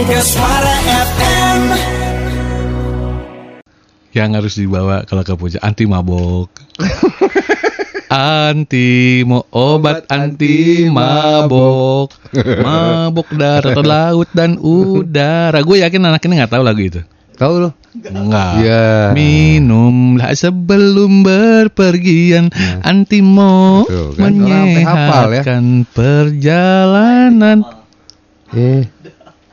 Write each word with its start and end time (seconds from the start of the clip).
Mega 0.00 0.24
Suara 0.24 0.76
FM 1.12 1.60
yang 4.16 4.32
harus 4.32 4.56
dibawa 4.56 5.04
kalau 5.04 5.20
ke 5.20 5.36
puncak 5.36 5.60
anti 5.60 5.84
mabok. 5.84 6.48
anti 8.08 9.20
mo 9.28 9.44
obat 9.52 10.08
anti 10.08 10.88
mabok. 10.88 12.16
Mabok 12.64 13.28
darat 13.36 13.76
laut 13.76 14.32
dan 14.32 14.56
udara. 14.56 15.60
Gue 15.60 15.84
yakin 15.84 16.08
anak 16.08 16.24
ini 16.24 16.40
nggak 16.40 16.56
tahu 16.56 16.64
lagu 16.64 16.80
itu. 16.80 17.04
Tahu 17.36 17.54
lo? 17.60 17.76
Enggak. 18.00 18.52
Iya. 18.56 19.12
Minumlah 19.12 20.32
sebelum 20.32 21.20
berpergian 21.20 22.48
anti 22.80 23.20
mo 23.20 23.84
Tuh, 23.84 24.16
kan 24.16 24.32
hafal 24.32 24.48
ya. 24.48 25.44
menyehatkan 25.44 25.64
perjalanan. 25.92 27.68
Eh, 28.56 28.88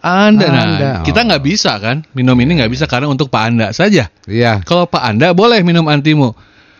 Anda, 0.07 0.45
nah, 0.47 0.63
Anda, 0.63 0.91
oh. 1.01 1.03
kita 1.03 1.19
nggak 1.27 1.43
bisa 1.43 1.75
kan 1.83 2.07
minum 2.15 2.39
ini 2.39 2.63
nggak 2.63 2.71
bisa 2.71 2.87
karena 2.87 3.11
untuk 3.11 3.27
Pak 3.27 3.43
Anda 3.43 3.67
saja. 3.75 4.07
iya. 4.23 4.63
Kalau 4.63 4.87
Pak 4.87 5.03
Anda 5.03 5.35
boleh 5.35 5.59
minum 5.67 5.83
antimo. 5.91 6.33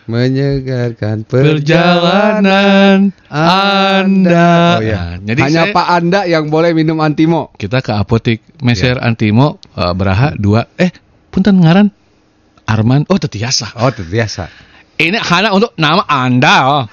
Menyegarkan 0.08 1.28
Perjalanan 1.28 3.12
Anda. 3.28 4.80
Oh 4.80 4.80
iya. 4.80 5.20
Nah, 5.20 5.20
jadi 5.20 5.40
Hanya 5.44 5.62
saya- 5.68 5.74
Pak 5.76 5.88
Anda 5.92 6.20
yang 6.24 6.48
boleh 6.48 6.72
minum 6.72 6.96
antimo. 7.04 7.52
Kita 7.60 7.84
ke 7.84 7.92
apotik 7.92 8.40
meser 8.64 8.96
antimo 8.96 9.60
eh, 9.76 9.92
beraha 9.92 10.32
dua. 10.32 10.64
Eh, 10.80 10.88
punten 11.28 11.60
ngaran 11.60 11.92
Arman. 12.68 13.08
Oh, 13.08 13.16
tetiasa. 13.16 13.72
Oh, 13.80 13.88
itu 13.88 14.04
biasa. 14.04 14.52
Ini 15.00 15.16
hanya 15.16 15.56
untuk 15.56 15.72
nama 15.80 16.04
Anda. 16.04 16.56
Oh. 16.68 16.84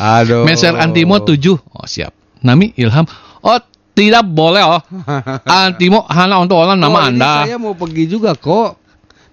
Aduh. 0.00 0.42
Meser 0.48 0.74
antimo 0.74 1.20
tujuh. 1.20 1.60
Oh, 1.70 1.84
siap. 1.84 2.17
Nami 2.42 2.74
Ilham. 2.76 3.06
Oh, 3.42 3.60
tidak 3.94 4.24
boleh 4.26 4.62
oh. 4.62 4.82
Antimo 5.48 6.06
hanya 6.06 6.38
untuk 6.38 6.58
orang 6.58 6.78
nama 6.78 6.98
Oh, 7.02 7.08
Anda. 7.10 7.34
Saya 7.46 7.58
mau 7.58 7.74
pergi 7.74 8.04
juga 8.06 8.34
kok. 8.34 8.78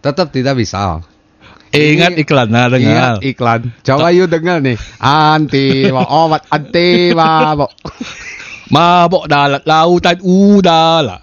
Tetap 0.01 0.29
tidak 0.29 0.57
bisa. 0.57 1.01
Ingat 1.75 2.11
ini- 2.15 2.21
iklannya 2.23 2.63
dengar. 2.71 3.13
Iya, 3.19 3.29
iklan. 3.35 3.61
Coba 3.83 4.07
yuk 4.13 4.29
dengar 4.29 4.63
nih. 4.63 4.77
Anti 5.01 5.89
obat 5.91 6.45
anti 6.47 6.87
mabok. 7.17 7.71
Mabok 8.71 9.25
dalam 9.29 9.61
lautan 9.61 10.17
udara. 10.23 11.21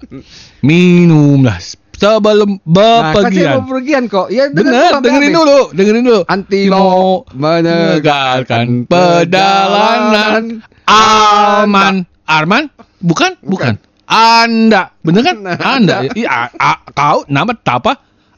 Minumlah 0.62 1.58
sebelum 2.02 2.50
Nah, 2.66 3.14
kan 3.14 3.30
saya 3.30 3.62
bepergian. 3.62 4.10
kok. 4.10 4.26
Ya 4.34 4.50
dengar 4.50 4.98
dengerin 4.98 5.30
habis. 5.30 5.38
dulu, 5.38 5.60
dengerin 5.70 6.02
dulu. 6.02 6.20
Anti 6.26 6.60
Mau 6.66 7.22
menegakkan 7.30 8.90
perjalanan 8.90 10.66
aman. 10.90 11.94
Arman? 12.26 12.64
Bukan? 12.98 13.38
Bukan. 13.46 13.78
Anda, 14.10 14.90
bener 15.00 15.22
kan? 15.22 15.36
Nah, 15.46 15.56
Anda. 15.62 15.96
Iya, 16.10 16.50
kau 16.92 17.22
nama 17.30 17.54
apa? 17.54 17.92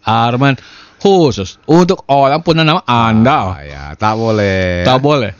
Arman. 0.05 0.61
Khusus 1.01 1.61
untuk 1.69 2.05
orang 2.09 2.41
punya 2.41 2.65
nama 2.65 2.81
Anda. 2.85 3.37
Ah, 3.57 3.61
ya, 3.61 3.85
tak 3.97 4.17
boleh. 4.17 4.85
Tak 4.89 4.99
boleh. 5.05 5.33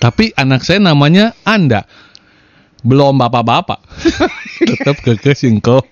Tapi 0.00 0.32
anak 0.32 0.64
saya 0.64 0.80
namanya 0.80 1.36
Anda. 1.44 1.84
Belum 2.80 3.16
bapak-bapak. 3.20 3.80
Tetap 4.68 4.96
keke 5.04 5.32
singko. 5.36 5.84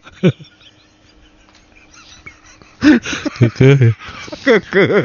keke. 3.39 3.93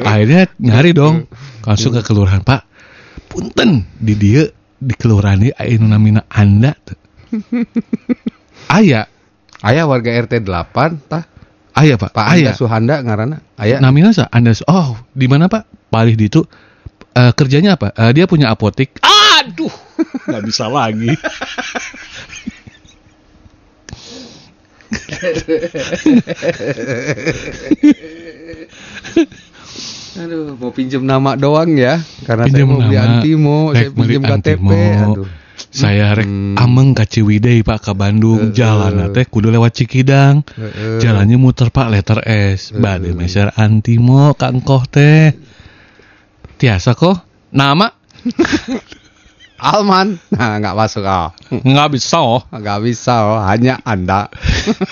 Akhirnya 0.04 0.48
nyari 0.60 0.90
dong. 0.96 1.28
Langsung 1.64 1.96
ke 1.96 2.00
kelurahan, 2.04 2.44
Pak. 2.44 2.64
Punten 3.28 3.88
di 3.98 4.14
dia 4.14 4.44
di 4.78 4.94
kelurahan 4.94 5.40
ini 5.40 5.74
nu 5.80 5.88
namina 5.88 6.22
Anda. 6.28 6.76
teu. 6.84 6.96
Aya, 8.78 9.08
Ayah 9.64 9.88
warga 9.88 10.12
RT 10.12 10.44
8 10.44 11.08
tah. 11.08 11.24
aya 11.74 11.98
Pak. 11.98 12.14
Pak 12.14 12.26
aya. 12.30 12.52
Anda 12.52 12.60
Suhanda 12.60 12.94
ngarana. 13.02 13.36
Ayah. 13.58 13.82
Namina 13.82 14.14
sa 14.14 14.30
Anda 14.30 14.54
oh 14.70 14.94
di 15.10 15.26
mana 15.26 15.50
Pak? 15.50 15.90
Palih 15.90 16.14
di 16.14 16.30
itu 16.30 16.46
Eh, 17.14 17.32
kerjanya 17.38 17.78
apa? 17.78 17.94
Eh, 17.94 18.10
dia 18.10 18.26
punya 18.26 18.50
apotik. 18.50 18.98
Aduh, 18.98 19.70
nggak 20.14 20.42
bisa 20.46 20.66
lagi. 20.70 21.10
Aduh, 30.14 30.54
mau 30.54 30.70
pinjam 30.70 31.02
nama 31.02 31.34
doang 31.34 31.74
ya. 31.74 31.98
Karena 32.22 32.46
Pinjem 32.46 32.54
saya 32.54 32.70
mau 32.70 32.78
beli 32.78 32.96
antimo, 32.96 33.58
saya 33.74 33.90
pinjam 33.90 34.22
KTP. 34.22 34.70
Aduh. 35.10 35.28
Saya 35.74 36.14
rek 36.14 36.26
Hmm. 36.26 36.54
ameng 36.54 36.94
ka 36.94 37.02
Ciwidey 37.02 37.66
Pak 37.66 37.90
ke 37.90 37.92
Bandung. 37.98 38.50
Heeh. 38.50 38.54
Jalan 38.54 39.10
teh 39.10 39.26
kudu 39.26 39.50
lewat 39.50 39.74
Cikidang. 39.74 40.46
Heeh. 40.54 41.02
Jalannya 41.02 41.34
muter 41.34 41.74
Pak 41.74 41.90
letter 41.90 42.22
S. 42.26 42.70
Bade 42.70 43.10
meser 43.10 43.50
antimo 43.58 44.34
kangkoh 44.38 44.86
teh. 44.86 45.34
Tiasa 46.58 46.94
kok. 46.94 47.18
Nama 47.50 47.90
Alman. 49.64 50.20
Nah, 50.34 50.60
nggak 50.60 50.76
masuk 50.76 51.04
ah. 51.08 51.32
nggak 51.48 51.88
bisa 51.96 52.20
oh. 52.20 52.44
Nggak 52.60 52.80
bisa 52.84 53.14
oh, 53.24 53.40
hanya 53.40 53.80
Anda. 53.88 54.28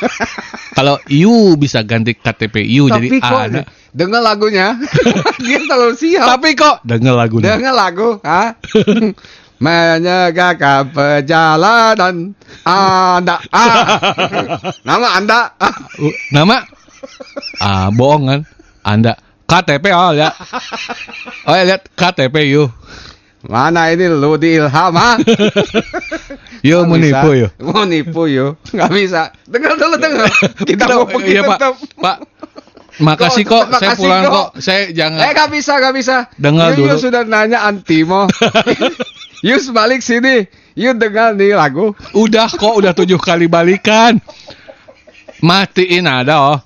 Kalau 0.78 0.96
Iu 1.12 1.60
bisa 1.60 1.84
ganti 1.84 2.16
KTP 2.16 2.64
Iu 2.64 2.88
jadi 2.88 3.20
kok 3.20 3.40
Anda. 3.52 3.62
dengar 3.92 4.24
lagunya. 4.24 4.80
Dia 5.44 5.60
selalu 5.68 5.92
siap. 6.00 6.26
Tapi 6.32 6.48
kok 6.56 6.80
denger 6.88 7.12
lagunya. 7.12 7.60
Dengar 7.60 7.74
lagu, 7.76 8.16
ha? 8.24 8.56
Menyegakkan 9.60 10.88
perjalanan 10.96 12.32
Anda. 12.64 13.36
Ah. 13.52 14.00
Nama 14.88 15.08
Anda. 15.20 15.40
Ah. 15.60 15.76
Nama 16.32 16.56
ah 17.62 17.88
bohong 17.90 18.24
kan 18.26 18.40
anda 18.82 19.12
KTP 19.46 19.84
oh 19.92 20.10
lihat 20.14 20.34
oh 21.46 21.54
ya, 21.54 21.62
lihat 21.66 21.82
KTP 21.94 22.34
yuk 22.50 22.70
Mana 23.42 23.90
ini 23.90 24.06
lu 24.06 24.38
di 24.38 24.54
Ilham, 24.54 24.94
ha? 24.94 25.18
Nggak 26.62 26.82
menipu 26.86 27.30
yuk 27.34 27.50
Mau 27.58 27.82
nipu 27.82 28.22
yuk. 28.26 28.54
Nggak 28.70 28.90
bisa. 28.92 29.22
Dengar 29.44 29.74
dulu, 29.74 29.98
dengar. 29.98 30.30
Kita 30.68 30.84
mau 30.88 31.04
pergi 31.04 31.32
iya 31.32 31.42
pak 31.42 31.58
tetap. 31.58 31.74
pak 31.98 32.16
makasih 32.92 33.42
Kok, 33.42 33.50
kok 33.50 33.66
saya 33.72 33.72
makasih 33.88 33.98
pulang 33.98 34.22
kok. 34.22 34.30
kok 34.30 34.48
saya 34.58 34.80
Eh, 34.80 34.92
jangan 34.92 35.18
nggak 35.26 35.50
bisa, 35.50 35.72
nggak 35.76 35.94
bisa. 35.96 36.16
Dengar 36.38 36.68
dulu. 36.72 36.94
sudah 36.96 37.22
nanya 37.24 37.58
antimo. 37.62 38.30
Yus 39.48 39.74
balik 39.74 40.00
sini. 40.00 40.46
Yuk 40.72 40.94
dengar 40.96 41.34
nih 41.34 41.52
lagu. 41.52 41.92
udah 42.14 42.46
kok 42.48 42.74
udah 42.74 42.92
tujuh 42.92 43.18
kali 43.18 43.44
balikan 43.44 44.16
matiin 45.42 46.06
ada 46.06 46.54
oh 46.54 46.58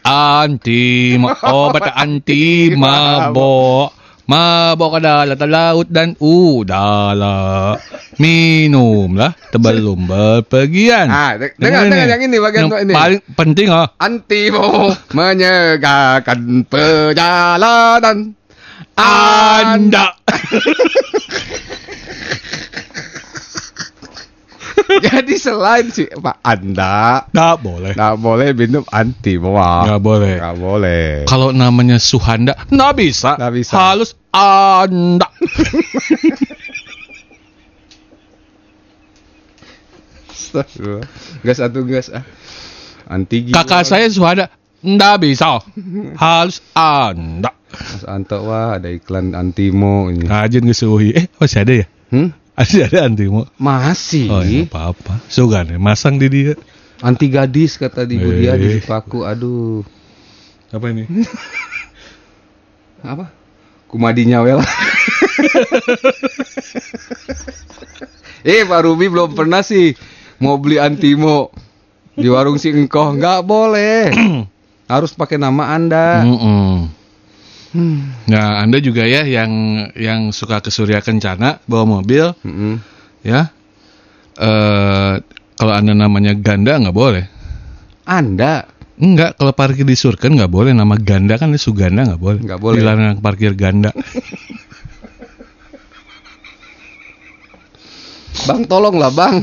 anti 0.00 1.18
ma- 1.18 1.34
obat 1.44 1.90
anti 1.92 2.70
mabok 2.72 3.92
mabok 4.30 5.02
ada 5.02 5.26
laut 5.26 5.46
laut 5.50 5.88
dan 5.90 6.14
udara 6.22 7.74
minumlah 8.22 9.34
sebelum 9.50 10.06
berpergian. 10.06 11.10
Ah, 11.10 11.34
de- 11.34 11.50
dengar, 11.58 11.90
dengar 11.90 12.06
yang 12.06 12.22
ini, 12.22 12.36
bagian 12.38 12.70
yang 12.70 12.82
ini. 12.86 12.92
paling 12.94 13.20
penting 13.34 13.66
oh 13.74 13.90
Antimo 13.98 14.94
menyegakkan 15.10 16.62
perjalanan. 16.70 18.38
Anda 19.00 20.14
Jadi 25.06 25.34
selain 25.34 25.86
si 25.88 26.04
Pak 26.06 26.42
Anda 26.42 27.24
nggak 27.28 27.56
boleh 27.60 27.92
nggak 27.94 28.16
boleh 28.16 28.48
minum 28.52 28.84
antimo. 28.88 29.54
ah. 29.54 29.86
nggak 29.86 30.00
boleh 30.00 30.34
Nggak 30.36 30.58
boleh. 30.58 31.04
kalau 31.24 31.50
namanya 31.50 31.96
Suhanda 31.96 32.54
nggak 32.66 32.92
bisa 32.94 33.38
Nggak 33.38 33.52
bisa. 33.54 33.72
halus 33.74 34.10
anda. 34.30 35.26
Gas 41.42 41.58
satu 41.58 41.82
gas 41.84 42.10
ah. 42.10 42.24
Anti 43.06 43.50
Kakak 43.50 43.82
saya 43.82 44.06
Suhada 44.06 44.50
nggak 44.80 45.16
bisa. 45.20 45.60
Harus 46.16 46.62
anda. 46.72 47.52
Mas 47.70 48.02
Anto 48.02 48.42
wah 48.42 48.78
ada 48.78 48.90
iklan 48.90 49.30
antimo 49.32 50.10
ini. 50.10 50.26
Ngajin 50.26 50.66
ngesuhi. 50.66 51.14
Eh 51.14 51.26
masih 51.36 51.58
ada 51.62 51.72
ya? 51.74 51.86
Hmm? 52.10 52.34
Masih 52.60 52.84
ada 52.84 53.08
antimo. 53.08 53.48
Masih. 53.56 54.28
Oh 54.28 54.44
ya 54.44 54.68
apa-apa. 54.68 55.16
Sugan 55.26 55.64
ya. 55.64 55.80
Masang 55.80 56.20
di 56.20 56.28
dia. 56.28 56.52
Anti 57.00 57.32
gadis 57.32 57.80
kata 57.80 58.04
di 58.04 58.20
Eh. 58.20 58.36
dia 58.36 58.52
di 58.52 58.84
paku. 58.84 59.24
Aduh. 59.24 59.80
Apa 60.68 60.92
ini? 60.92 61.08
Apa? 63.00 63.32
Kumadinya 63.88 64.44
wel. 64.44 64.60
eh 68.42 68.60
Pak 68.62 68.80
Ruby 68.84 69.08
belum 69.08 69.32
pernah 69.32 69.64
sih 69.64 69.96
mau 70.36 70.60
beli 70.60 70.76
antimo 70.76 71.48
di 72.12 72.28
warung 72.28 72.56
si 72.56 72.68
engkoh 72.68 73.16
nggak 73.16 73.40
boleh 73.42 74.12
harus 74.92 75.12
pakai 75.12 75.36
nama 75.36 75.72
anda 75.72 76.24
Mm-mm. 77.70 78.26
Nah, 78.26 78.62
Anda 78.66 78.82
juga 78.82 79.06
ya 79.06 79.22
yang 79.22 79.52
yang 79.94 80.34
suka 80.34 80.58
ke 80.58 80.74
Surya 80.74 80.98
Kencana 80.98 81.62
bawa 81.70 82.02
mobil 82.02 82.34
Mm-mm. 82.42 82.82
ya. 83.22 83.50
Eh 84.40 85.14
kalau 85.54 85.72
Anda 85.76 85.92
namanya 85.94 86.34
ganda 86.34 86.78
nggak 86.80 86.96
boleh. 86.96 87.24
Anda 88.06 88.66
Enggak, 89.00 89.40
kalau 89.40 89.56
parkir 89.56 89.88
di 89.88 89.96
Surken 89.96 90.36
nggak 90.36 90.52
boleh 90.52 90.76
nama 90.76 90.92
ganda 91.00 91.40
kan 91.40 91.48
di 91.48 91.56
Suganda 91.56 92.04
nggak 92.04 92.20
boleh. 92.20 92.40
Nggak 92.44 92.60
boleh. 92.60 92.84
Dilarang 92.84 93.24
parkir 93.24 93.56
ganda. 93.56 93.96
Bang 98.48 98.64
tolonglah 98.68 99.12
bang 99.12 99.40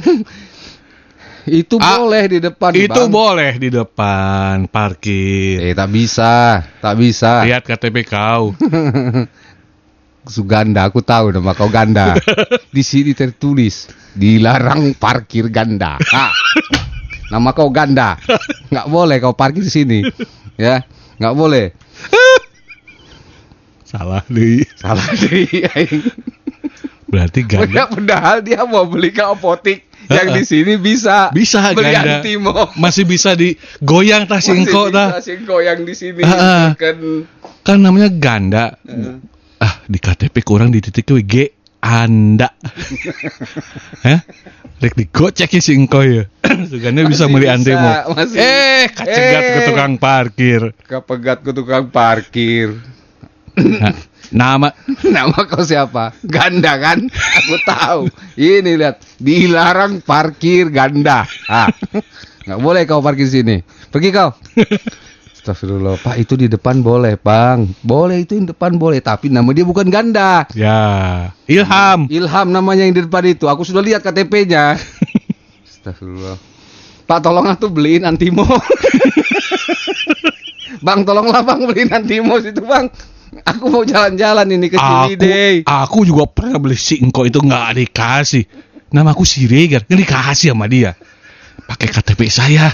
Itu 1.48 1.80
Ah, 1.80 1.96
boleh 1.98 2.24
di 2.28 2.40
depan 2.40 2.72
Itu 2.72 3.02
bang. 3.02 3.10
boleh 3.10 3.52
di 3.56 3.70
depan 3.70 4.68
parkir. 4.68 5.64
Eh 5.64 5.72
tak 5.72 5.88
bisa 5.88 6.60
Tak 6.78 6.94
bisa 6.94 7.42
Lihat 7.42 7.64
KTP 7.64 8.04
kau. 8.04 8.52
Suganda 10.28 10.84
aku 10.84 11.00
tahu 11.00 11.32
nama 11.32 11.56
kau 11.56 11.68
ganda 11.68 12.20
Di 12.76 12.84
sini 12.84 13.16
tertulis 13.16 13.88
Dilarang 14.12 14.92
parkir 14.94 15.48
ganda 15.48 15.96
Ah, 16.12 16.36
Nama 17.30 17.50
kau 17.52 17.72
ganda 17.72 18.20
nggak 18.68 18.88
boleh 18.88 19.18
kau 19.18 19.32
parkir 19.32 19.64
di 19.64 19.72
sini 19.72 20.00
Ya 20.56 20.84
nggak 21.16 21.32
boleh 21.34 21.72
Salah 23.88 24.20
deh. 24.28 24.68
Salah 24.76 25.08
deh 25.16 25.48
Berarti 27.08 27.40
ganda. 27.42 27.88
Padahal 27.88 28.44
dia 28.44 28.68
mau 28.68 28.84
beli 28.84 29.16
ke 29.16 29.24
apotik 29.24 29.87
Yang 30.08 30.28
di 30.34 30.44
sini 30.48 30.74
bisa 30.80 31.30
Bisa 31.32 31.76
Beli 31.76 31.92
ganda. 31.92 32.24
Masih 32.80 33.04
bisa 33.04 33.36
digoyang 33.36 34.24
tas 34.28 34.48
singko 34.48 34.88
dah. 34.90 35.20
singko 35.20 35.60
yang 35.60 35.84
di 35.84 35.94
sini 35.94 36.24
ah. 36.24 36.72
kan 36.74 36.98
Kan 37.64 37.84
namanya 37.84 38.08
ganda. 38.08 38.80
Ah, 39.58 39.82
di 39.84 40.00
KTP 40.00 40.46
kurang 40.46 40.72
di 40.72 40.80
titik 40.80 41.10
G 41.28 41.34
Anda. 41.82 42.50
Hah? 44.06 44.20
Rek 44.78 44.94
digocek 44.94 45.58
singko 45.58 46.06
ya. 46.06 46.24
Suganda 46.70 47.02
bisa 47.10 47.26
beli 47.26 47.50
antimo. 47.50 47.90
masih. 48.14 48.38
Eh, 48.38 48.86
kacegat 48.94 49.42
Eh. 49.42 49.54
ke 49.54 49.60
tukang 49.74 49.94
parkir. 49.98 50.62
kepegat 50.86 51.42
ke 51.42 51.52
tukang 51.54 51.90
parkir. 51.90 52.78
Nah, 53.58 53.90
nama 54.32 54.72
Nama 55.16 55.38
kau 55.48 55.64
siapa? 55.64 56.16
Ganda 56.24 56.80
kan? 56.80 57.08
Aku 57.12 57.56
tahu. 57.64 58.02
Ini 58.36 58.78
lihat, 58.78 59.04
dilarang 59.22 60.04
parkir 60.04 60.72
ganda. 60.72 61.28
Ah, 61.48 61.72
nggak 62.48 62.60
boleh 62.60 62.82
kau 62.84 63.04
parkir 63.04 63.28
sini. 63.28 63.64
Pergi 63.90 64.10
kau. 64.12 64.36
Astagfirullah, 65.38 65.96
Pak 66.04 66.20
itu 66.20 66.36
di 66.36 66.52
depan 66.52 66.84
boleh, 66.84 67.16
Bang. 67.16 67.72
Boleh 67.80 68.28
itu 68.28 68.36
di 68.36 68.52
depan 68.52 68.76
boleh, 68.76 69.00
tapi 69.00 69.32
nama 69.32 69.48
dia 69.56 69.64
bukan 69.64 69.88
ganda. 69.88 70.44
ya 70.52 71.32
Ilham. 71.48 72.12
Ilham 72.12 72.48
namanya 72.52 72.84
yang 72.84 72.92
di 72.92 73.08
depan 73.08 73.24
itu. 73.24 73.48
Aku 73.48 73.64
sudah 73.64 73.80
lihat 73.80 74.04
KTP-nya. 74.04 74.76
Astagfirullah. 75.64 76.36
Pak 77.08 77.24
tolong 77.24 77.48
tuh 77.56 77.72
beliin 77.72 78.04
antimo. 78.04 78.44
bang 80.86 81.02
tolonglah 81.08 81.42
bang 81.42 81.64
beliin 81.64 81.90
antimo 81.96 82.36
situ 82.44 82.60
bang. 82.68 82.92
Aku 83.48 83.72
mau 83.72 83.82
jalan-jalan 83.82 84.44
ini 84.50 84.68
ke 84.68 84.76
Aku, 84.76 85.08
Ciwidey. 85.08 85.64
aku 85.64 86.04
juga 86.04 86.28
pernah 86.28 86.60
beli 86.60 86.76
singko 86.76 87.24
itu 87.24 87.40
nggak 87.40 87.68
dikasih. 87.78 88.44
Nama 88.88 89.12
aku 89.12 89.24
Siregar, 89.24 89.84
nggak 89.84 90.00
dikasih 90.00 90.52
sama 90.52 90.68
dia. 90.68 90.96
Pakai 91.64 91.88
KTP 91.88 92.28
saya. 92.28 92.72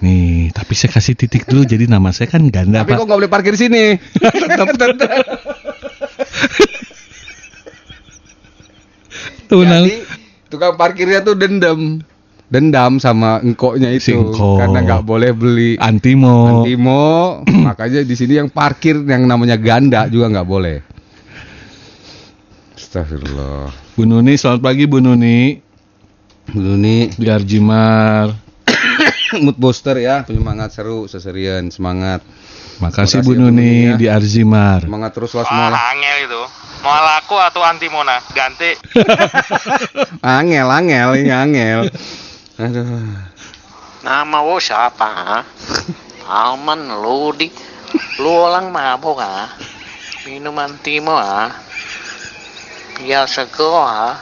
Nih, 0.00 0.48
tapi 0.50 0.72
saya 0.72 0.88
kasih 0.90 1.12
titik 1.12 1.44
dulu 1.44 1.60
jadi 1.62 1.84
nama 1.84 2.08
saya 2.08 2.24
kan 2.26 2.40
ganda 2.48 2.80
Tapi 2.80 2.92
Pak. 2.92 2.96
kok 2.96 3.04
nggak 3.04 3.18
boleh 3.18 3.28
parkir 3.28 3.52
sini? 3.52 4.00
Tetap 4.16 4.68
tetap. 4.72 5.24
Tuh, 9.46 9.62
nang- 9.62 9.84
Jadi 9.84 9.96
tukang 10.46 10.74
parkirnya 10.74 11.20
tuh 11.20 11.34
dendam. 11.34 12.00
Dendam 12.50 12.98
sama 12.98 13.38
engkoknya 13.38 13.88
itu 13.88 14.10
Singko. 14.10 14.58
karena 14.58 14.82
nggak 14.82 15.06
boleh 15.06 15.30
beli 15.30 15.70
Antimo. 15.78 16.50
Antimo, 16.60 17.38
makanya 17.66 18.02
di 18.02 18.12
sini 18.12 18.36
yang 18.36 18.50
parkir 18.50 18.98
yang 19.00 19.22
namanya 19.22 19.54
ganda 19.54 20.10
juga 20.10 20.26
nggak 20.28 20.48
boleh. 20.48 20.76
Astagfirullah. 22.74 23.70
Bu 23.94 24.02
Nuni, 24.02 24.34
selamat 24.34 24.60
pagi 24.60 24.84
Bu 24.84 24.98
Nuni. 24.98 25.62
Dulu 26.50 26.74
nih 26.74 27.14
Di 27.14 27.26
Arjimar. 27.30 28.34
mood 29.38 29.54
booster 29.54 29.94
ya, 29.96 30.26
penyemangat 30.26 30.74
seru, 30.74 31.06
seserian, 31.06 31.70
semangat. 31.70 32.18
Makasih 32.82 32.82
Makasih 32.82 33.18
Bu 33.22 33.30
Bu 33.30 33.38
Nuni 33.38 33.46
Nuni 33.46 33.70
ya. 33.84 33.94
di 33.94 34.06
Arzimar. 34.08 34.82
Semangat 34.82 35.12
terus 35.14 35.30
lah 35.32 35.44
Ah, 35.44 35.48
semua 35.48 35.68
lah. 35.70 35.80
angel 35.94 36.16
itu. 36.24 36.42
Mau 36.80 36.96
laku 36.96 37.36
atau 37.36 37.60
antimona? 37.60 38.18
Ganti. 38.32 38.72
Angel, 40.40 40.64
angel, 40.66 41.08
ini 41.14 41.30
angel. 41.30 41.80
Aduh. 42.60 43.16
Nama 44.04 44.38
wo 44.44 44.60
siapa? 44.60 45.08
ha? 45.08 45.38
Alman 46.28 46.92
lu 47.00 47.32
di 47.32 47.48
lu 48.20 48.30
orang 48.30 48.68
mabuk 48.68 49.16
ah. 49.16 49.48
Minum 50.28 50.60
antimo 50.60 51.16
ah. 51.16 51.48
Biar 53.00 53.24
seger 53.24 53.72
ah. 53.80 54.20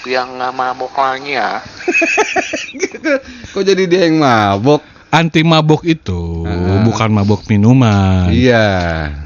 Biar 0.00 0.24
nggak 0.32 0.52
mabuk 0.56 0.96
lagi 0.96 1.36
ah. 1.36 1.60
Kok 3.52 3.64
jadi 3.64 3.84
dia 3.84 4.08
yang 4.08 4.16
mabok? 4.16 4.80
Anti 5.12 5.44
mabok 5.44 5.84
itu 5.84 6.48
Ah. 6.48 6.80
bukan 6.88 7.12
mabok 7.12 7.44
minuman. 7.52 8.32
Iya. 8.32 8.66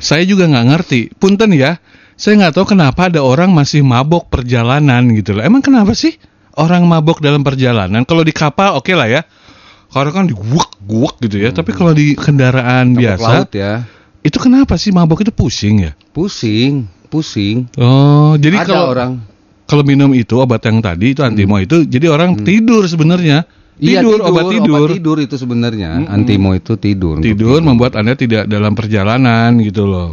Saya 0.02 0.26
juga 0.26 0.50
nggak 0.50 0.66
ngerti. 0.66 1.00
Punten 1.14 1.54
ya, 1.54 1.78
saya 2.18 2.34
nggak 2.42 2.58
tahu 2.58 2.74
kenapa 2.74 3.06
ada 3.06 3.22
orang 3.22 3.54
masih 3.54 3.86
mabok 3.86 4.26
perjalanan 4.26 5.06
gitu 5.14 5.38
loh. 5.38 5.46
Emang 5.46 5.62
kenapa 5.62 5.94
sih 5.94 6.18
orang 6.58 6.82
mabok 6.84 7.22
dalam 7.22 7.46
perjalanan? 7.46 8.02
Kalau 8.02 8.26
di 8.26 8.34
kapal 8.34 8.74
oke 8.76 8.92
lah 8.92 9.06
ya. 9.06 9.22
Kalau 9.88 10.12
kan 10.12 10.28
di 10.28 10.36
guak 10.36 10.76
guak 10.84 11.16
gitu 11.24 11.40
ya. 11.40 11.54
Tapi 11.54 11.70
kalau 11.72 11.96
di 11.96 12.12
kendaraan 12.12 12.92
Mabok 12.92 13.00
biasa, 13.00 13.30
laut 13.46 13.50
ya. 13.56 13.88
itu 14.20 14.36
kenapa 14.36 14.76
sih 14.76 14.92
mabok 14.92 15.24
itu 15.24 15.32
pusing 15.32 15.88
ya? 15.88 15.92
Pusing, 16.12 16.84
pusing. 17.08 17.70
Oh, 17.80 18.36
jadi 18.36 18.60
Ada 18.60 18.68
kalau 18.68 18.84
orang 18.92 19.12
kalau 19.68 19.84
minum 19.84 20.08
itu 20.16 20.32
obat 20.40 20.64
yang 20.64 20.80
tadi 20.80 21.12
itu 21.12 21.20
antimo 21.20 21.60
itu, 21.60 21.84
jadi 21.84 22.08
orang 22.08 22.40
tidur 22.40 22.88
sebenarnya. 22.88 23.44
Iya, 23.78 24.02
Tidur, 24.02 24.18
obat 24.26 24.50
tidur. 24.50 24.88
tidur 24.90 25.16
itu 25.22 25.36
sebenarnya. 25.38 26.02
Antimo 26.10 26.50
itu 26.50 26.74
tidur. 26.74 27.22
Tidur 27.22 27.62
membuat 27.62 27.94
anda 27.94 28.18
tidak 28.18 28.50
dalam 28.50 28.74
perjalanan 28.74 29.54
gitu 29.62 29.86
loh. 29.86 30.10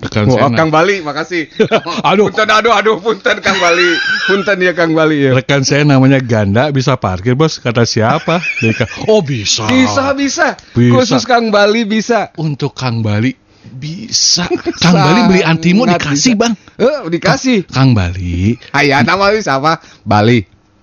Rekan 0.00 0.24
Oh, 0.32 0.48
Kang 0.56 0.72
Bali, 0.72 1.04
makasih. 1.04 1.52
Aduh. 2.08 2.32
punten, 2.32 2.48
aduh, 2.48 2.72
aduh, 2.72 2.96
punten 3.04 3.36
Kang 3.44 3.60
Bali. 3.60 3.90
Punten 4.24 4.56
ya 4.64 4.72
Kang 4.72 4.96
Bali 4.96 5.28
ya. 5.28 5.36
Rekan 5.36 5.60
saya 5.60 5.84
namanya 5.84 6.24
Ganda 6.24 6.72
bisa 6.72 6.96
parkir 6.96 7.36
bos 7.36 7.60
kata 7.60 7.84
siapa? 7.84 8.40
Deka. 8.64 8.88
Oh 9.12 9.20
bisa. 9.20 9.68
Bisa, 9.68 10.16
bisa. 10.16 10.56
Bisa. 10.72 10.92
Khusus 10.96 11.28
Kang 11.28 11.52
Bali 11.52 11.84
bisa. 11.84 12.32
Untuk 12.40 12.72
Kang 12.72 13.04
Bali 13.04 13.36
bisa. 13.76 14.48
Kang 14.82 14.96
Bali 14.96 15.20
beli 15.28 15.42
antimo 15.44 15.84
Sangat 15.84 16.00
dikasih 16.00 16.32
bisa. 16.32 16.40
bang. 16.40 16.52
Eh, 16.80 16.98
dikasih. 17.12 17.58
Kang 17.68 17.90
Bali. 17.92 18.56
Ayah, 18.72 19.04
nama 19.04 19.36
siapa? 19.36 19.84
Bali. 20.00 20.40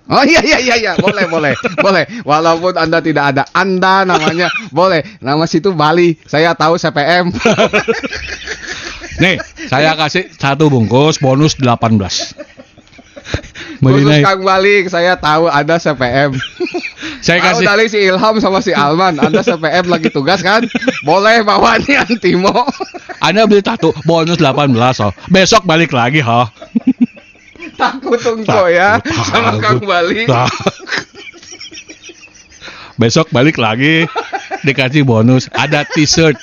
Oh 0.08 0.24
iya 0.24 0.40
iya 0.40 0.56
iya 0.56 0.74
iya, 0.80 0.92
boleh 0.96 1.28
boleh 1.28 1.52
boleh. 1.84 2.24
Walaupun 2.24 2.72
anda 2.80 2.96
tidak 3.04 3.36
ada 3.36 3.44
anda 3.52 4.08
namanya 4.08 4.48
boleh. 4.72 5.04
Nama 5.20 5.44
situ 5.44 5.76
Bali. 5.76 6.16
Saya 6.24 6.56
tahu 6.56 6.80
CPM. 6.80 7.28
Nih 9.18 9.36
saya 9.66 9.98
kasih 9.98 10.30
satu 10.38 10.70
bungkus 10.70 11.18
bonus 11.18 11.58
18. 11.58 12.48
Beli 13.78 14.02
Khusus 14.02 14.10
naik. 14.10 14.24
Kang 14.26 14.42
Bali, 14.42 14.74
saya 14.90 15.14
tahu 15.14 15.46
ada 15.46 15.78
CPM. 15.78 16.34
Saya 17.18 17.42
Tahu 17.42 17.62
kasih. 17.62 17.66
dari 17.66 17.86
si 17.90 17.98
Ilham 17.98 18.38
sama 18.38 18.58
si 18.62 18.70
Alman, 18.74 19.18
anda 19.18 19.42
CPM 19.42 19.90
lagi 19.90 20.10
tugas 20.10 20.42
kan? 20.42 20.66
Boleh 21.02 21.42
bawa 21.42 21.78
nih 21.82 21.98
Antimo. 21.98 22.66
Anda 23.18 23.46
beli 23.46 23.62
satu 23.62 23.90
bonus 24.06 24.38
18 24.38 24.74
oh. 25.02 25.12
Besok 25.30 25.66
balik 25.66 25.90
lagi 25.90 26.22
ha. 26.22 26.46
Takut 27.74 28.18
engkau 28.22 28.66
ya 28.70 29.02
sama 29.30 29.58
Kang 29.62 29.82
Bali. 29.82 30.26
Nah. 30.26 30.50
Besok 32.98 33.30
balik 33.30 33.58
lagi 33.58 34.06
dikasih 34.66 35.06
bonus. 35.06 35.46
Ada 35.54 35.86
t-shirt, 35.86 36.34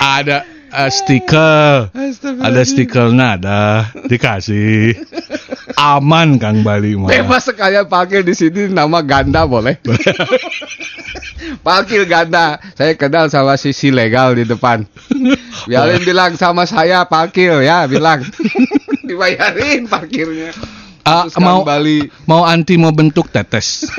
ada 0.00 0.48
eh, 0.72 0.90
stiker, 0.90 1.92
ada 2.40 2.62
stikernya 2.64 3.26
ada 3.36 3.60
dikasih. 4.08 4.96
Aman 5.78 6.36
Kang 6.38 6.62
Bali 6.62 6.94
mah. 6.94 7.10
Bebas 7.10 7.48
sekalian 7.48 7.86
parkir 7.88 8.22
di 8.22 8.34
sini 8.36 8.68
nama 8.70 9.00
ganda 9.02 9.46
boleh. 9.48 9.78
parkir 11.66 12.06
ganda. 12.06 12.58
Saya 12.76 12.94
kenal 12.94 13.28
sama 13.32 13.58
sisi 13.58 13.90
legal 13.90 14.36
di 14.36 14.44
depan. 14.46 14.86
Biarin 15.66 16.02
bilang 16.02 16.34
sama 16.38 16.66
saya 16.66 17.06
parkir 17.06 17.62
ya, 17.62 17.86
bilang. 17.86 18.22
Dibayarin 19.08 19.90
parkirnya. 19.90 20.54
Ah, 21.02 21.26
Terus 21.26 21.34
Kang 21.34 21.44
mau 21.44 21.60
Bali. 21.66 22.06
mau 22.30 22.42
anti 22.46 22.78
mau 22.78 22.94
bentuk 22.94 23.26
tetes. 23.34 23.86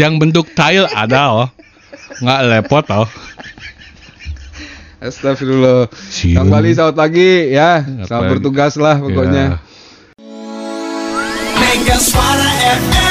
Yang 0.00 0.12
bentuk 0.18 0.46
tile 0.56 0.88
ada 0.90 1.46
oh. 1.46 1.48
nggak 2.18 2.40
lepot 2.50 2.84
tau. 2.86 3.06
Astagfirullah. 5.00 5.88
Kang 6.36 6.52
Bali 6.52 6.76
selamat 6.76 6.92
pagi 6.92 7.56
ya. 7.56 7.80
Selamat 8.04 8.36
bertugas 8.36 8.76
lah 8.76 9.00
pokoknya. 9.00 9.56
Ya. 9.56 9.58
Mega 11.56 11.96
Suara 11.96 12.50
FM 12.68 13.09